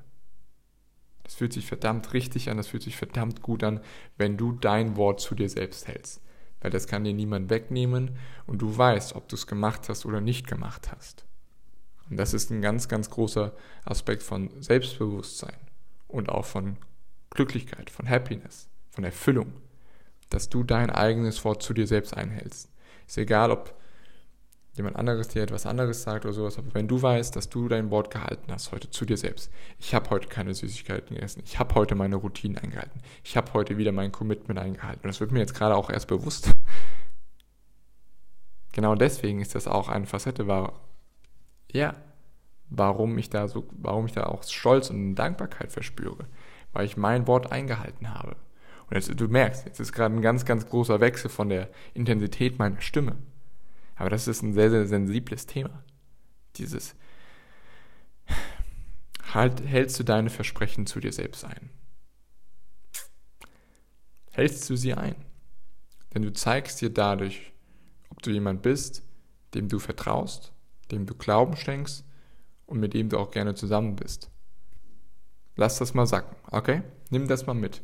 Das 1.22 1.34
fühlt 1.34 1.52
sich 1.52 1.66
verdammt 1.66 2.12
richtig 2.12 2.50
an, 2.50 2.56
das 2.56 2.68
fühlt 2.68 2.82
sich 2.82 2.96
verdammt 2.96 3.42
gut 3.42 3.62
an, 3.62 3.80
wenn 4.16 4.36
du 4.36 4.52
dein 4.52 4.96
Wort 4.96 5.20
zu 5.20 5.34
dir 5.34 5.48
selbst 5.48 5.88
hältst. 5.88 6.20
Weil 6.60 6.70
das 6.70 6.86
kann 6.86 7.04
dir 7.04 7.14
niemand 7.14 7.50
wegnehmen 7.50 8.16
und 8.46 8.62
du 8.62 8.76
weißt, 8.76 9.14
ob 9.14 9.28
du 9.28 9.36
es 9.36 9.46
gemacht 9.46 9.88
hast 9.88 10.04
oder 10.04 10.20
nicht 10.20 10.46
gemacht 10.46 10.90
hast. 10.92 11.26
Und 12.10 12.16
das 12.16 12.34
ist 12.34 12.50
ein 12.50 12.60
ganz, 12.60 12.88
ganz 12.88 13.10
großer 13.10 13.52
Aspekt 13.84 14.22
von 14.22 14.50
Selbstbewusstsein 14.60 15.56
und 16.08 16.28
auch 16.28 16.44
von 16.44 16.76
Glücklichkeit, 17.30 17.90
von 17.90 18.08
Happiness 18.08 18.68
von 18.92 19.04
Erfüllung, 19.04 19.52
dass 20.28 20.48
du 20.48 20.62
dein 20.62 20.90
eigenes 20.90 21.44
Wort 21.44 21.62
zu 21.62 21.72
dir 21.72 21.86
selbst 21.86 22.16
einhältst. 22.16 22.70
Ist 23.06 23.18
egal, 23.18 23.50
ob 23.50 23.74
jemand 24.74 24.96
anderes 24.96 25.28
dir 25.28 25.42
etwas 25.42 25.66
anderes 25.66 26.02
sagt 26.02 26.24
oder 26.24 26.32
sowas, 26.32 26.58
aber 26.58 26.74
wenn 26.74 26.88
du 26.88 27.00
weißt, 27.00 27.36
dass 27.36 27.48
du 27.48 27.68
dein 27.68 27.90
Wort 27.90 28.10
gehalten 28.10 28.50
hast 28.50 28.72
heute 28.72 28.90
zu 28.90 29.04
dir 29.04 29.16
selbst, 29.16 29.50
ich 29.78 29.94
habe 29.94 30.08
heute 30.10 30.28
keine 30.28 30.54
Süßigkeiten 30.54 31.14
gegessen, 31.14 31.42
ich 31.44 31.58
habe 31.58 31.74
heute 31.74 31.94
meine 31.94 32.16
Routinen 32.16 32.58
eingehalten, 32.58 33.00
ich 33.22 33.36
habe 33.36 33.52
heute 33.52 33.76
wieder 33.76 33.92
mein 33.92 34.12
Commitment 34.12 34.58
eingehalten 34.58 35.02
und 35.04 35.08
das 35.08 35.20
wird 35.20 35.32
mir 35.32 35.40
jetzt 35.40 35.54
gerade 35.54 35.76
auch 35.76 35.90
erst 35.90 36.08
bewusst. 36.08 36.50
Genau 38.72 38.94
deswegen 38.94 39.40
ist 39.40 39.54
das 39.54 39.68
auch 39.68 39.90
eine 39.90 40.06
Facette, 40.06 40.46
war 40.46 40.80
ja, 41.70 41.94
warum 42.70 43.18
ich 43.18 43.28
da 43.28 43.48
so, 43.48 43.66
warum 43.72 44.06
ich 44.06 44.12
da 44.12 44.24
auch 44.24 44.42
Stolz 44.44 44.88
und 44.88 45.14
Dankbarkeit 45.14 45.70
verspüre, 45.72 46.26
weil 46.72 46.86
ich 46.86 46.96
mein 46.96 47.26
Wort 47.26 47.52
eingehalten 47.52 48.14
habe. 48.14 48.36
Und 48.88 48.96
jetzt, 48.96 49.20
du 49.20 49.28
merkst, 49.28 49.66
jetzt 49.66 49.80
ist 49.80 49.92
gerade 49.92 50.14
ein 50.14 50.22
ganz, 50.22 50.46
ganz 50.46 50.66
großer 50.68 51.00
Wechsel 51.00 51.30
von 51.30 51.50
der 51.50 51.68
Intensität 51.92 52.58
meiner 52.58 52.80
Stimme. 52.80 53.16
Aber 53.96 54.10
das 54.10 54.28
ist 54.28 54.42
ein 54.42 54.52
sehr, 54.52 54.70
sehr 54.70 54.86
sensibles 54.86 55.46
Thema. 55.46 55.84
Dieses, 56.56 56.94
halt, 59.32 59.62
hältst 59.64 59.98
du 59.98 60.04
deine 60.04 60.30
Versprechen 60.30 60.86
zu 60.86 61.00
dir 61.00 61.12
selbst 61.12 61.44
ein? 61.44 61.70
Hältst 64.32 64.68
du 64.68 64.76
sie 64.76 64.94
ein? 64.94 65.16
Denn 66.14 66.22
du 66.22 66.32
zeigst 66.32 66.80
dir 66.80 66.90
dadurch, 66.90 67.52
ob 68.10 68.22
du 68.22 68.30
jemand 68.30 68.62
bist, 68.62 69.02
dem 69.54 69.68
du 69.68 69.78
vertraust, 69.78 70.52
dem 70.90 71.06
du 71.06 71.14
Glauben 71.14 71.56
schenkst 71.56 72.04
und 72.66 72.80
mit 72.80 72.94
dem 72.94 73.08
du 73.08 73.18
auch 73.18 73.30
gerne 73.30 73.54
zusammen 73.54 73.96
bist. 73.96 74.30
Lass 75.56 75.78
das 75.78 75.94
mal 75.94 76.06
sacken, 76.06 76.36
okay? 76.50 76.82
Nimm 77.10 77.28
das 77.28 77.46
mal 77.46 77.54
mit. 77.54 77.82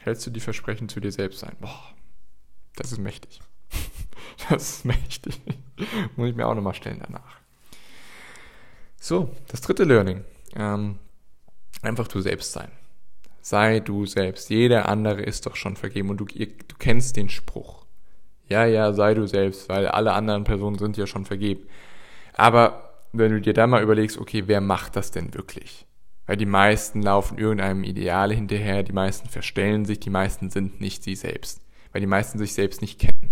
Hältst 0.00 0.26
du 0.26 0.30
die 0.30 0.40
Versprechen 0.40 0.88
zu 0.88 1.00
dir 1.00 1.12
selbst 1.12 1.44
ein? 1.44 1.56
Boah, 1.60 1.94
das 2.76 2.92
ist 2.92 2.98
mächtig. 2.98 3.40
Das 4.52 4.68
ist 4.68 4.84
mächtig. 4.84 5.40
Muss 6.16 6.28
ich 6.28 6.36
mir 6.36 6.46
auch 6.46 6.54
nochmal 6.54 6.74
stellen 6.74 7.00
danach. 7.02 7.38
So, 9.00 9.30
das 9.48 9.62
dritte 9.62 9.84
Learning. 9.84 10.24
Ähm, 10.54 10.98
einfach 11.80 12.06
du 12.06 12.20
selbst 12.20 12.52
sein. 12.52 12.70
Sei 13.40 13.80
du 13.80 14.04
selbst. 14.04 14.50
Jeder 14.50 14.88
andere 14.90 15.22
ist 15.22 15.46
doch 15.46 15.56
schon 15.56 15.76
vergeben 15.76 16.10
und 16.10 16.18
du, 16.18 16.26
du 16.26 16.76
kennst 16.78 17.16
den 17.16 17.30
Spruch. 17.30 17.86
Ja, 18.46 18.66
ja, 18.66 18.92
sei 18.92 19.14
du 19.14 19.26
selbst, 19.26 19.70
weil 19.70 19.88
alle 19.88 20.12
anderen 20.12 20.44
Personen 20.44 20.78
sind 20.78 20.98
ja 20.98 21.06
schon 21.06 21.24
vergeben. 21.24 21.62
Aber 22.34 23.00
wenn 23.12 23.32
du 23.32 23.40
dir 23.40 23.54
dann 23.54 23.70
mal 23.70 23.82
überlegst, 23.82 24.18
okay, 24.18 24.44
wer 24.48 24.60
macht 24.60 24.96
das 24.96 25.10
denn 25.10 25.32
wirklich? 25.32 25.86
Weil 26.26 26.36
die 26.36 26.46
meisten 26.46 27.00
laufen 27.00 27.38
irgendeinem 27.38 27.84
Ideal 27.84 28.32
hinterher, 28.32 28.82
die 28.82 28.92
meisten 28.92 29.30
verstellen 29.30 29.86
sich, 29.86 29.98
die 29.98 30.10
meisten 30.10 30.50
sind 30.50 30.82
nicht 30.82 31.02
sie 31.02 31.14
selbst. 31.14 31.62
Weil 31.92 32.02
die 32.02 32.06
meisten 32.06 32.38
sich 32.38 32.52
selbst 32.52 32.82
nicht 32.82 33.00
kennen. 33.00 33.31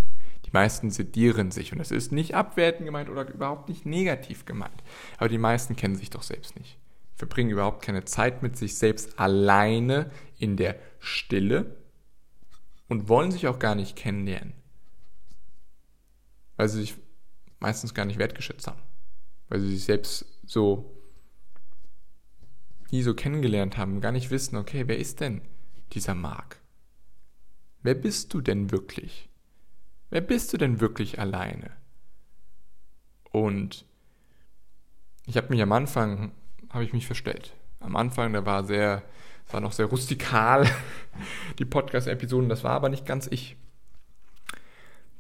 Die 0.51 0.57
meisten 0.57 0.91
sedieren 0.91 1.53
sich. 1.53 1.73
Und 1.73 1.79
das 1.79 1.93
ist 1.93 2.11
nicht 2.11 2.35
abwertend 2.35 2.85
gemeint 2.85 3.09
oder 3.09 3.29
überhaupt 3.33 3.69
nicht 3.69 3.87
negativ 3.87 4.47
gemeint. 4.47 4.83
Aber 5.19 5.29
die 5.29 5.39
meisten 5.39 5.77
kennen 5.77 5.95
sich 5.95 6.11
doch 6.11 6.23
selbst 6.23 6.59
nicht. 6.59 6.77
Verbringen 7.15 7.51
überhaupt 7.51 7.83
keine 7.83 8.05
Zeit 8.05 8.43
mit 8.43 8.57
sich 8.57 8.77
selbst 8.77 9.19
alleine 9.21 10.11
in 10.39 10.57
der 10.57 10.77
Stille 10.99 11.77
und 12.89 13.09
wollen 13.09 13.31
sich 13.31 13.47
auch 13.47 13.61
gar 13.61 13.77
nicht 13.77 13.95
kennenlernen. 13.95 14.55
Weil 16.57 16.69
sie 16.69 16.81
sich 16.81 16.97
meistens 17.61 17.95
gar 17.95 18.05
nicht 18.05 18.19
wertgeschätzt 18.19 18.67
haben. 18.67 18.83
Weil 19.49 19.61
sie 19.61 19.71
sich 19.71 19.85
selbst 19.85 20.27
so 20.47 20.97
nie 22.91 23.03
so 23.03 23.15
kennengelernt 23.15 23.77
haben, 23.77 24.01
gar 24.01 24.11
nicht 24.11 24.33
wissen, 24.33 24.57
okay, 24.57 24.89
wer 24.89 24.99
ist 24.99 25.21
denn 25.21 25.43
dieser 25.93 26.17
Mark? 26.17 26.61
Wer 27.83 27.95
bist 27.95 28.35
du 28.35 28.41
denn 28.41 28.73
wirklich? 28.73 29.30
Wer 30.11 30.21
bist 30.21 30.53
du 30.53 30.57
denn 30.59 30.81
wirklich 30.81 31.19
alleine? 31.19 31.71
Und 33.31 33.85
ich 35.27 35.37
habe 35.37 35.49
mich 35.51 35.63
am 35.63 35.73
Anfang, 35.73 36.33
habe 36.71 36.85
ich 36.85 36.93
mich 36.93 37.07
verstellt. 37.07 37.55
Am 37.79 37.95
Anfang, 37.97 38.33
da 38.33 38.45
war 38.45 38.65
sehr, 38.65 39.03
war 39.51 39.61
noch 39.61 39.73
sehr 39.73 39.87
rustikal, 39.87 40.69
die 41.59 41.65
Podcast-Episoden, 41.65 42.49
das 42.49 42.65
war 42.65 42.73
aber 42.73 42.89
nicht 42.89 43.07
ganz 43.07 43.29
ich. 43.29 43.57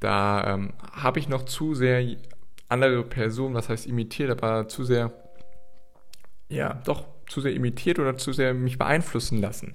Da 0.01 0.55
ähm, 0.55 0.73
habe 0.93 1.21
ich 1.21 1.29
noch 1.29 1.45
zu 1.45 1.75
sehr 1.75 2.17
andere 2.69 3.05
Personen, 3.05 3.55
was 3.55 3.69
heißt 3.69 3.87
imitiert, 3.87 4.31
aber 4.31 4.69
zu 4.69 4.85
sehr, 4.85 5.13
ja, 6.49 6.75
doch 6.85 7.07
zu 7.29 7.41
sehr 7.41 7.55
imitiert 7.55 7.99
oder 7.99 8.17
zu 8.17 8.33
sehr 8.33 8.55
mich 8.55 8.79
beeinflussen 8.79 9.41
lassen. 9.41 9.75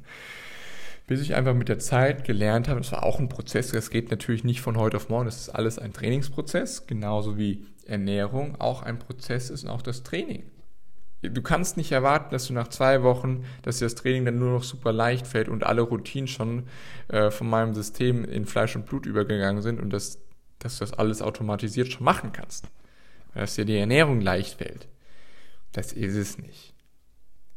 Bis 1.07 1.21
ich 1.21 1.35
einfach 1.35 1.53
mit 1.53 1.69
der 1.69 1.79
Zeit 1.79 2.24
gelernt 2.24 2.67
habe, 2.67 2.79
das 2.79 2.91
war 2.91 3.03
auch 3.03 3.19
ein 3.19 3.29
Prozess, 3.29 3.69
das 3.69 3.91
geht 3.91 4.09
natürlich 4.09 4.43
nicht 4.43 4.62
von 4.62 4.77
heute 4.77 4.97
auf 4.97 5.09
morgen, 5.09 5.25
das 5.25 5.39
ist 5.39 5.50
alles 5.50 5.77
ein 5.77 5.93
Trainingsprozess, 5.93 6.88
genauso 6.88 7.38
wie 7.38 7.65
Ernährung 7.85 8.59
auch 8.59 8.81
ein 8.81 8.97
Prozess 8.97 9.51
ist 9.51 9.63
und 9.63 9.69
auch 9.69 9.83
das 9.83 10.01
Training. 10.01 10.43
Du 11.21 11.41
kannst 11.41 11.77
nicht 11.77 11.91
erwarten, 11.91 12.31
dass 12.31 12.47
du 12.47 12.53
nach 12.53 12.67
zwei 12.67 13.03
Wochen, 13.03 13.45
dass 13.62 13.79
dir 13.79 13.85
das 13.85 13.95
Training 13.95 14.25
dann 14.25 14.39
nur 14.39 14.51
noch 14.51 14.63
super 14.63 14.91
leicht 14.91 15.27
fällt 15.27 15.50
und 15.50 15.63
alle 15.63 15.81
Routinen 15.81 16.27
schon 16.27 16.67
äh, 17.07 17.31
von 17.31 17.50
meinem 17.50 17.74
System 17.74 18.25
in 18.25 18.45
Fleisch 18.45 18.75
und 18.75 18.85
Blut 18.85 19.05
übergegangen 19.05 19.62
sind 19.62 19.79
und 19.79 19.91
dass, 19.91 20.19
dass 20.59 20.77
du 20.77 20.85
das 20.85 20.93
alles 20.93 21.21
automatisiert 21.21 21.91
schon 21.91 22.03
machen 22.03 22.31
kannst. 22.31 22.67
Dass 23.33 23.55
dir 23.55 23.65
die 23.65 23.77
Ernährung 23.77 24.21
leicht 24.21 24.57
fällt. 24.57 24.88
Das 25.71 25.93
ist 25.93 26.15
es 26.15 26.38
nicht. 26.38 26.74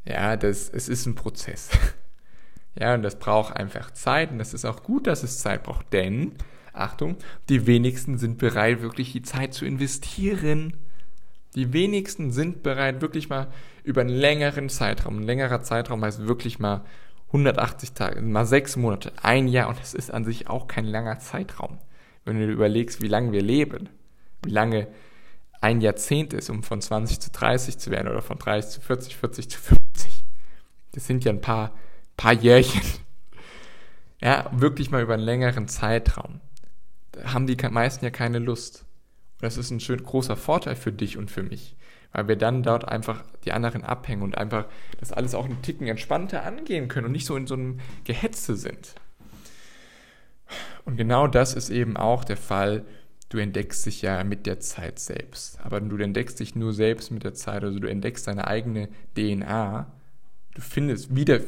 Ja, 0.05 0.37
das, 0.37 0.69
es 0.71 0.89
ist 0.89 1.07
ein 1.07 1.15
Prozess. 1.15 1.71
Ja, 2.79 2.95
und 2.95 3.03
das 3.03 3.19
braucht 3.19 3.57
einfach 3.57 3.91
Zeit 3.93 4.31
und 4.31 4.39
das 4.39 4.55
ist 4.55 4.65
auch 4.65 4.83
gut, 4.83 5.07
dass 5.07 5.23
es 5.23 5.41
Zeit 5.41 5.65
braucht, 5.65 5.93
denn, 5.93 6.35
Achtung, 6.73 7.17
die 7.49 7.67
wenigsten 7.67 8.19
sind 8.19 8.39
bereit, 8.39 8.83
wirklich 8.83 9.13
die 9.13 9.23
Zeit 9.23 9.53
zu 9.53 9.65
investieren. 9.65 10.77
Die 11.57 11.73
wenigsten 11.73 12.31
sind 12.31 12.63
bereit, 12.63 13.01
wirklich 13.01 13.29
mal 13.29 13.49
über 13.83 14.03
einen 14.03 14.11
längeren 14.11 14.69
Zeitraum, 14.69 15.19
ein 15.19 15.25
längerer 15.25 15.63
Zeitraum 15.63 16.05
heißt 16.05 16.27
wirklich 16.29 16.61
mal 16.61 16.85
180 17.29 17.93
Tage, 17.93 18.23
mal 18.23 18.47
sechs 18.47 18.77
Monate, 18.77 19.13
ein 19.23 19.49
Jahr 19.49 19.69
und 19.69 19.81
das 19.81 19.93
ist 19.93 20.13
an 20.13 20.25
sich 20.25 20.49
auch 20.49 20.69
kein 20.69 20.85
langer 20.85 21.19
Zeitraum. 21.19 21.79
Wenn 22.25 22.39
du 22.39 22.47
dir 22.47 22.53
überlegst, 22.53 23.03
wie 23.03 23.09
lange 23.09 23.33
wir 23.33 23.43
leben, 23.43 23.89
wie 24.45 24.51
lange 24.51 24.87
ein 25.61 25.81
Jahrzehnt 25.81 26.33
ist, 26.33 26.51
um 26.51 26.63
von 26.63 26.81
20 26.81 27.21
zu 27.21 27.31
30 27.31 27.79
zu 27.79 27.91
werden 27.91 28.09
oder 28.09 28.23
von 28.23 28.39
30 28.39 28.71
zu 28.71 28.81
40, 28.81 29.17
40 29.17 29.51
zu 29.51 29.59
50. 29.59 30.25
Das 30.93 31.07
sind 31.07 31.25
ja 31.25 31.33
ein 31.33 31.41
paar, 31.41 31.73
paar 32.19 32.35
Jährchen. 32.35 32.83
Ja, 34.21 34.51
wirklich 34.51 34.91
mal 34.91 35.01
über 35.01 35.15
einen 35.15 35.23
längeren 35.23 35.69
Zeitraum. 35.69 36.41
Da 37.13 37.35
haben 37.35 37.47
die 37.47 37.55
meisten 37.71 38.05
ja 38.05 38.11
keine 38.11 38.41
Lust. 38.41 38.85
Und 39.35 39.45
das 39.45 39.57
ist 39.57 39.71
ein 39.71 39.79
schön 39.79 40.03
großer 40.03 40.35
Vorteil 40.35 40.75
für 40.75 40.91
dich 40.91 41.17
und 41.17 41.31
für 41.31 41.45
mich. 41.45 41.77
Weil 42.11 42.27
wir 42.27 42.35
dann 42.35 42.65
dort 42.65 42.89
einfach 42.89 43.23
die 43.45 43.53
anderen 43.53 43.85
abhängen 43.85 44.23
und 44.23 44.37
einfach 44.37 44.67
das 44.99 45.13
alles 45.13 45.37
auch 45.37 45.45
einen 45.45 45.63
Ticken 45.63 45.87
entspannter 45.87 46.45
angehen 46.45 46.89
können 46.89 47.07
und 47.07 47.13
nicht 47.13 47.27
so 47.27 47.37
in 47.37 47.47
so 47.47 47.55
einem 47.55 47.79
Gehetze 48.03 48.57
sind. 48.57 48.97
Und 50.85 50.97
genau 50.97 51.29
das 51.29 51.55
ist 51.55 51.71
eben 51.71 51.97
auch 51.97 52.25
der 52.25 52.39
Fall 52.39 52.85
du 53.29 53.39
entdeckst 53.39 53.85
dich 53.87 54.03
ja 54.03 54.25
mit 54.25 54.47
der 54.47 54.61
Zeit 54.61 54.99
selbst. 54.99 55.59
Aber 55.63 55.81
du 55.81 55.97
entdeckst 55.97 56.41
dich 56.41 56.55
nur 56.55 56.73
selbst 56.73 57.11
mit 57.11 57.25
der 57.25 57.35
Zeit, 57.35 57.63
also 57.63 57.79
du 57.79 57.89
entdeckst 57.89 58.27
deine 58.27 58.47
eigene 58.47 58.89
DNA. 59.17 59.93
Du 60.55 60.61
findest 60.61 61.15
wieder, 61.15 61.41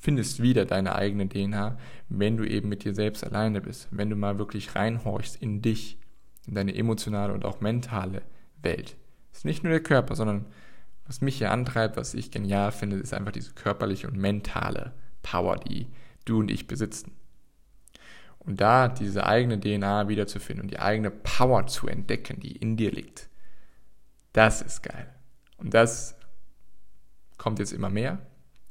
findest 0.00 0.42
wieder 0.42 0.64
deine 0.64 0.94
eigene 0.96 1.28
DNA, 1.28 1.76
wenn 2.08 2.36
du 2.36 2.44
eben 2.44 2.68
mit 2.68 2.84
dir 2.84 2.94
selbst 2.94 3.22
alleine 3.22 3.60
bist. 3.60 3.88
Wenn 3.90 4.10
du 4.10 4.16
mal 4.16 4.38
wirklich 4.38 4.74
reinhorchst 4.74 5.36
in 5.40 5.62
dich, 5.62 5.98
in 6.46 6.54
deine 6.54 6.74
emotionale 6.74 7.32
und 7.34 7.44
auch 7.44 7.60
mentale 7.60 8.22
Welt. 8.62 8.96
Es 9.30 9.38
ist 9.38 9.44
nicht 9.44 9.62
nur 9.62 9.72
der 9.72 9.82
Körper, 9.82 10.16
sondern 10.16 10.46
was 11.06 11.20
mich 11.20 11.38
hier 11.38 11.50
antreibt, 11.50 11.96
was 11.96 12.14
ich 12.14 12.30
genial 12.30 12.72
finde, 12.72 12.96
ist 12.96 13.12
einfach 13.12 13.32
diese 13.32 13.52
körperliche 13.52 14.08
und 14.08 14.16
mentale 14.16 14.92
Power, 15.22 15.56
die 15.56 15.86
du 16.24 16.40
und 16.40 16.50
ich 16.50 16.66
besitzen. 16.66 17.12
Und 18.38 18.60
da 18.60 18.88
diese 18.88 19.26
eigene 19.26 19.60
DNA 19.60 20.08
wiederzufinden 20.08 20.62
und 20.62 20.70
die 20.70 20.78
eigene 20.78 21.10
Power 21.10 21.66
zu 21.66 21.88
entdecken, 21.88 22.40
die 22.40 22.56
in 22.56 22.76
dir 22.76 22.90
liegt, 22.90 23.28
das 24.32 24.62
ist 24.62 24.82
geil. 24.82 25.12
Und 25.58 25.74
das 25.74 26.16
kommt 27.36 27.58
jetzt 27.58 27.72
immer 27.72 27.90
mehr. 27.90 28.18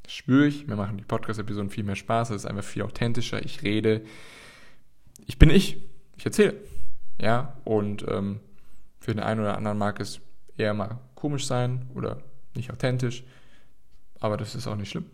Spüre 0.09 0.47
ich. 0.47 0.65
Mir 0.65 0.75
machen 0.75 0.97
die 0.97 1.03
Podcast-Episoden 1.03 1.69
viel 1.69 1.83
mehr 1.83 1.95
Spaß. 1.95 2.31
Es 2.31 2.37
ist 2.37 2.45
einfach 2.47 2.63
viel 2.63 2.81
authentischer. 2.81 3.45
Ich 3.45 3.61
rede. 3.61 4.01
Ich 5.27 5.37
bin 5.37 5.51
ich. 5.51 5.77
Ich 6.17 6.25
erzähle. 6.25 6.55
Ja, 7.21 7.57
und 7.63 8.05
ähm, 8.07 8.39
für 8.99 9.13
den 9.13 9.23
einen 9.23 9.41
oder 9.41 9.55
anderen 9.55 9.77
mag 9.77 9.99
es 9.99 10.19
eher 10.57 10.73
mal 10.73 10.99
komisch 11.13 11.45
sein 11.45 11.87
oder 11.93 12.23
nicht 12.55 12.71
authentisch. 12.71 13.23
Aber 14.19 14.35
das 14.35 14.55
ist 14.55 14.67
auch 14.67 14.75
nicht 14.75 14.89
schlimm, 14.89 15.05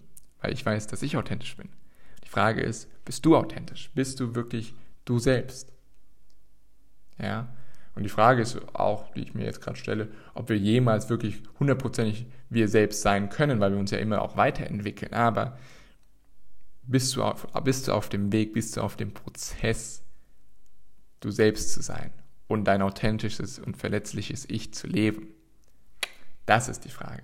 weil 0.42 0.54
ich 0.54 0.66
weiß, 0.66 0.88
dass 0.88 1.04
ich 1.04 1.18
authentisch 1.18 1.58
bin. 1.58 1.70
Die 2.24 2.30
Frage 2.30 2.62
ist, 2.62 2.90
bist 3.04 3.26
du 3.26 3.36
authentisch? 3.36 3.92
Bist 3.94 4.20
du 4.20 4.34
wirklich 4.34 4.74
du 5.04 5.20
selbst? 5.20 5.74
Ja. 7.20 7.54
Und 7.96 8.04
die 8.04 8.10
Frage 8.10 8.42
ist 8.42 8.60
auch, 8.74 9.12
die 9.14 9.22
ich 9.22 9.34
mir 9.34 9.46
jetzt 9.46 9.62
gerade 9.62 9.78
stelle, 9.78 10.10
ob 10.34 10.50
wir 10.50 10.58
jemals 10.58 11.10
wirklich 11.10 11.42
hundertprozentig 11.60 12.26
wir 12.50 12.68
selbst 12.68 13.02
sein 13.02 13.30
können, 13.30 13.60
weil 13.60 13.72
wir 13.72 13.80
uns 13.80 13.92
ja 13.92 13.98
immer 13.98 14.22
auch 14.22 14.36
weiterentwickeln. 14.36 15.14
Aber 15.14 15.58
bist 16.84 17.16
du 17.16 17.24
auf, 17.24 17.48
bist 17.64 17.88
du 17.88 17.94
auf 17.94 18.10
dem 18.10 18.32
Weg, 18.32 18.54
bist 18.54 18.76
du 18.76 18.82
auf 18.82 18.98
dem 18.98 19.14
Prozess, 19.14 20.04
du 21.22 21.32
selbst 21.32 21.72
zu 21.72 21.82
sein 21.82 22.12
und 22.48 22.66
dein 22.66 22.82
authentisches 22.82 23.60
und 23.60 23.78
verletzliches 23.78 24.46
Ich 24.50 24.74
zu 24.74 24.88
leben? 24.88 25.30
Das 26.46 26.68
ist 26.68 26.84
die 26.86 26.90
Frage. 26.90 27.24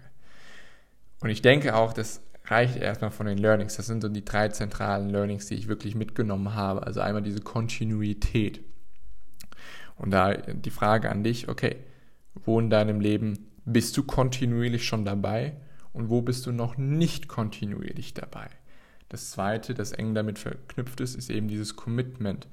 Und 1.19 1.29
ich 1.29 1.41
denke 1.41 1.75
auch, 1.75 1.93
dass 1.93 2.21
reicht 2.45 2.77
erstmal 2.77 3.11
von 3.11 3.25
den 3.25 3.37
Learnings. 3.37 3.77
Das 3.77 3.87
sind 3.87 4.01
so 4.01 4.09
die 4.09 4.25
drei 4.25 4.49
zentralen 4.49 5.09
Learnings, 5.09 5.47
die 5.47 5.55
ich 5.55 5.67
wirklich 5.67 5.95
mitgenommen 5.95 6.53
habe. 6.53 6.83
Also 6.83 7.01
einmal 7.01 7.21
diese 7.21 7.41
Kontinuität. 7.41 8.61
Und 9.95 10.12
da 10.12 10.33
die 10.33 10.69
Frage 10.71 11.10
an 11.10 11.24
dich, 11.24 11.48
okay, 11.48 11.77
wo 12.33 12.60
in 12.60 12.69
deinem 12.69 13.00
Leben 13.00 13.51
bist 13.65 13.95
du 13.98 14.03
kontinuierlich 14.03 14.86
schon 14.86 15.05
dabei 15.05 15.55
und 15.93 16.10
wo 16.10 16.21
bist 16.21 16.45
du 16.45 16.51
noch 16.51 16.77
nicht 16.77 17.27
kontinuierlich 17.27 18.13
dabei? 18.13 18.50
Das 19.10 19.31
zweite, 19.31 19.74
das 19.74 19.91
eng 19.91 20.15
damit 20.15 20.39
verknüpft 20.39 21.01
ist, 21.01 21.15
ist 21.15 21.29
eben 21.29 21.48
dieses 21.48 21.75
Commitment. 21.75 22.48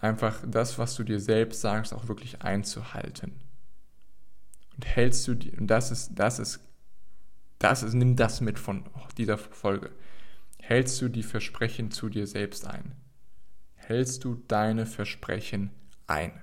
Einfach 0.00 0.42
das, 0.46 0.78
was 0.78 0.96
du 0.96 1.04
dir 1.04 1.20
selbst 1.20 1.60
sagst, 1.60 1.94
auch 1.94 2.08
wirklich 2.08 2.42
einzuhalten. 2.42 3.32
Und 4.74 4.84
hältst 4.84 5.26
du 5.28 5.34
die, 5.34 5.52
und 5.52 5.68
das 5.68 5.90
ist, 5.90 6.10
das 6.14 6.38
ist, 6.38 6.60
das 7.58 7.82
ist, 7.82 7.94
nimm 7.94 8.16
das 8.16 8.40
mit 8.40 8.58
von 8.58 8.84
dieser 9.16 9.38
Folge. 9.38 9.90
Hältst 10.60 11.00
du 11.00 11.08
die 11.08 11.22
Versprechen 11.22 11.90
zu 11.90 12.08
dir 12.08 12.26
selbst 12.26 12.66
ein? 12.66 12.96
Hältst 13.74 14.24
du 14.24 14.42
deine 14.48 14.84
Versprechen 14.84 15.70
ein? 16.08 16.42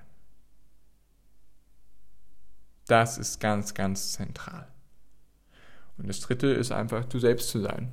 Das 2.86 3.18
ist 3.18 3.40
ganz, 3.40 3.74
ganz 3.74 4.12
zentral. 4.12 4.68
Und 5.96 6.08
das 6.08 6.20
dritte 6.20 6.48
ist 6.48 6.72
einfach, 6.72 7.04
du 7.04 7.18
selbst 7.18 7.48
zu 7.50 7.60
sein. 7.60 7.92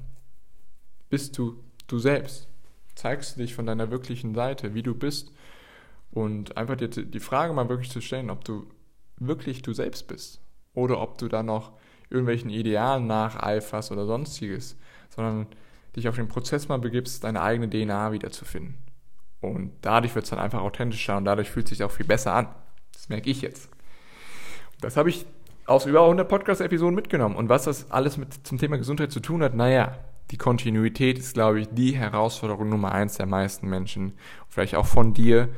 Bist 1.09 1.37
du 1.37 1.63
du 1.87 1.99
selbst? 1.99 2.47
Zeigst 2.95 3.35
du 3.35 3.41
dich 3.41 3.53
von 3.53 3.65
deiner 3.65 3.91
wirklichen 3.91 4.33
Seite, 4.33 4.73
wie 4.73 4.83
du 4.83 4.95
bist? 4.95 5.31
Und 6.11 6.57
einfach 6.57 6.75
dir 6.75 6.89
die 6.89 7.19
Frage 7.19 7.53
mal 7.53 7.69
wirklich 7.69 7.91
zu 7.91 8.01
stellen, 8.01 8.29
ob 8.29 8.43
du 8.43 8.67
wirklich 9.17 9.61
du 9.61 9.73
selbst 9.73 10.07
bist. 10.07 10.41
Oder 10.73 10.99
ob 10.99 11.17
du 11.17 11.27
da 11.27 11.43
noch 11.43 11.73
irgendwelchen 12.09 12.49
Idealen 12.49 13.07
nacheiferst 13.07 13.91
oder 13.91 14.05
sonstiges. 14.05 14.77
Sondern 15.09 15.47
dich 15.95 16.07
auf 16.07 16.15
den 16.15 16.27
Prozess 16.27 16.67
mal 16.67 16.79
begibst, 16.79 17.23
deine 17.23 17.41
eigene 17.41 17.69
DNA 17.69 18.11
wiederzufinden. 18.11 18.77
Und 19.41 19.71
dadurch 19.81 20.15
wird 20.15 20.23
es 20.23 20.29
dann 20.29 20.39
einfach 20.39 20.61
authentischer 20.61 21.17
und 21.17 21.25
dadurch 21.25 21.49
fühlt 21.49 21.65
es 21.65 21.77
sich 21.77 21.83
auch 21.83 21.91
viel 21.91 22.05
besser 22.05 22.33
an. 22.33 22.47
Das 22.93 23.09
merke 23.09 23.29
ich 23.29 23.41
jetzt. 23.41 23.69
Das 24.81 24.97
habe 24.97 25.09
ich 25.09 25.25
aus 25.67 25.85
über 25.85 26.01
100 26.01 26.27
Podcast-Episoden 26.27 26.95
mitgenommen. 26.95 27.35
Und 27.35 27.49
was 27.49 27.63
das 27.63 27.91
alles 27.91 28.17
mit 28.17 28.45
zum 28.45 28.57
Thema 28.57 28.77
Gesundheit 28.77 29.11
zu 29.11 29.19
tun 29.19 29.43
hat, 29.43 29.53
naja, 29.53 29.97
die 30.31 30.37
Kontinuität 30.37 31.19
ist, 31.19 31.35
glaube 31.35 31.61
ich, 31.61 31.69
die 31.71 31.95
Herausforderung 31.95 32.69
Nummer 32.69 32.91
eins 32.91 33.15
der 33.15 33.27
meisten 33.27 33.69
Menschen. 33.69 34.13
Vielleicht 34.49 34.75
auch 34.75 34.87
von 34.87 35.13
dir, 35.13 35.49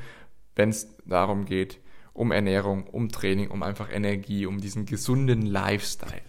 wenn 0.56 0.70
es 0.70 0.96
darum 1.06 1.46
geht, 1.46 1.80
um 2.12 2.32
Ernährung, 2.32 2.86
um 2.88 3.10
Training, 3.10 3.50
um 3.50 3.64
einfach 3.64 3.92
Energie, 3.92 4.46
um 4.46 4.60
diesen 4.60 4.86
gesunden 4.86 5.44
Lifestyle. 5.44 6.22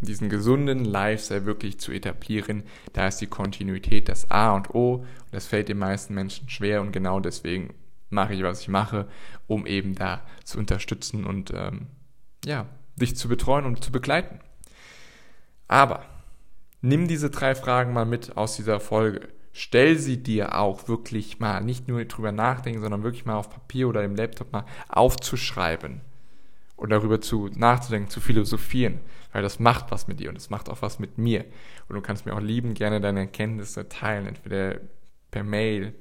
Diesen 0.00 0.28
gesunden 0.28 0.84
Lifestyle 0.84 1.44
wirklich 1.44 1.78
zu 1.78 1.92
etablieren, 1.92 2.64
da 2.92 3.08
ist 3.08 3.18
die 3.18 3.26
Kontinuität 3.26 4.08
das 4.08 4.30
A 4.30 4.54
und 4.54 4.74
O. 4.74 4.94
Und 4.94 5.06
das 5.32 5.46
fällt 5.46 5.68
den 5.68 5.78
meisten 5.78 6.14
Menschen 6.14 6.48
schwer 6.48 6.80
und 6.80 6.92
genau 6.92 7.20
deswegen 7.20 7.74
mache 8.12 8.34
ich, 8.34 8.42
was 8.42 8.60
ich 8.60 8.68
mache, 8.68 9.08
um 9.46 9.66
eben 9.66 9.94
da 9.94 10.22
zu 10.44 10.58
unterstützen 10.58 11.24
und 11.24 11.52
ähm, 11.54 11.86
ja, 12.44 12.66
dich 12.96 13.16
zu 13.16 13.28
betreuen 13.28 13.64
und 13.64 13.82
zu 13.82 13.92
begleiten. 13.92 14.40
Aber 15.68 16.04
nimm 16.80 17.08
diese 17.08 17.30
drei 17.30 17.54
Fragen 17.54 17.92
mal 17.92 18.04
mit 18.04 18.36
aus 18.36 18.56
dieser 18.56 18.80
Folge. 18.80 19.28
Stell 19.54 19.98
sie 19.98 20.22
dir 20.22 20.58
auch 20.58 20.88
wirklich 20.88 21.38
mal, 21.38 21.60
nicht 21.60 21.88
nur 21.88 22.04
drüber 22.04 22.32
nachdenken, 22.32 22.80
sondern 22.80 23.02
wirklich 23.02 23.26
mal 23.26 23.36
auf 23.36 23.50
Papier 23.50 23.88
oder 23.88 24.02
im 24.02 24.16
Laptop 24.16 24.52
mal 24.52 24.64
aufzuschreiben 24.88 26.00
und 26.76 26.90
darüber 26.90 27.20
zu 27.20 27.48
nachzudenken, 27.54 28.10
zu 28.10 28.20
philosophieren, 28.20 29.00
weil 29.32 29.42
das 29.42 29.60
macht 29.60 29.90
was 29.90 30.08
mit 30.08 30.20
dir 30.20 30.30
und 30.30 30.34
das 30.36 30.50
macht 30.50 30.68
auch 30.68 30.82
was 30.82 30.98
mit 30.98 31.18
mir. 31.18 31.44
Und 31.88 31.96
du 31.96 32.00
kannst 32.00 32.26
mir 32.26 32.34
auch 32.34 32.40
lieben 32.40 32.74
gerne 32.74 33.00
deine 33.00 33.20
Erkenntnisse 33.20 33.88
teilen, 33.88 34.26
entweder 34.26 34.80
per 35.30 35.44
Mail, 35.44 35.94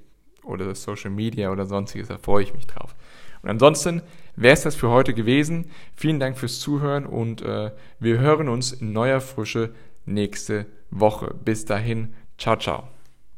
oder 0.51 0.73
Social 0.75 1.11
Media 1.11 1.51
oder 1.51 1.65
sonstiges, 1.65 2.07
da 2.07 2.17
freue 2.17 2.43
ich 2.43 2.53
mich 2.53 2.67
drauf. 2.67 2.95
Und 3.41 3.49
ansonsten 3.49 4.01
wäre 4.35 4.53
es 4.53 4.61
das 4.61 4.75
für 4.75 4.89
heute 4.89 5.13
gewesen. 5.13 5.71
Vielen 5.95 6.19
Dank 6.19 6.37
fürs 6.37 6.59
Zuhören 6.59 7.05
und 7.05 7.41
äh, 7.41 7.71
wir 7.99 8.19
hören 8.19 8.49
uns 8.49 8.71
in 8.71 8.93
neuer 8.93 9.21
Frische 9.21 9.73
nächste 10.05 10.65
Woche. 10.91 11.33
Bis 11.43 11.65
dahin, 11.65 12.13
ciao, 12.37 12.55
ciao. 12.55 13.00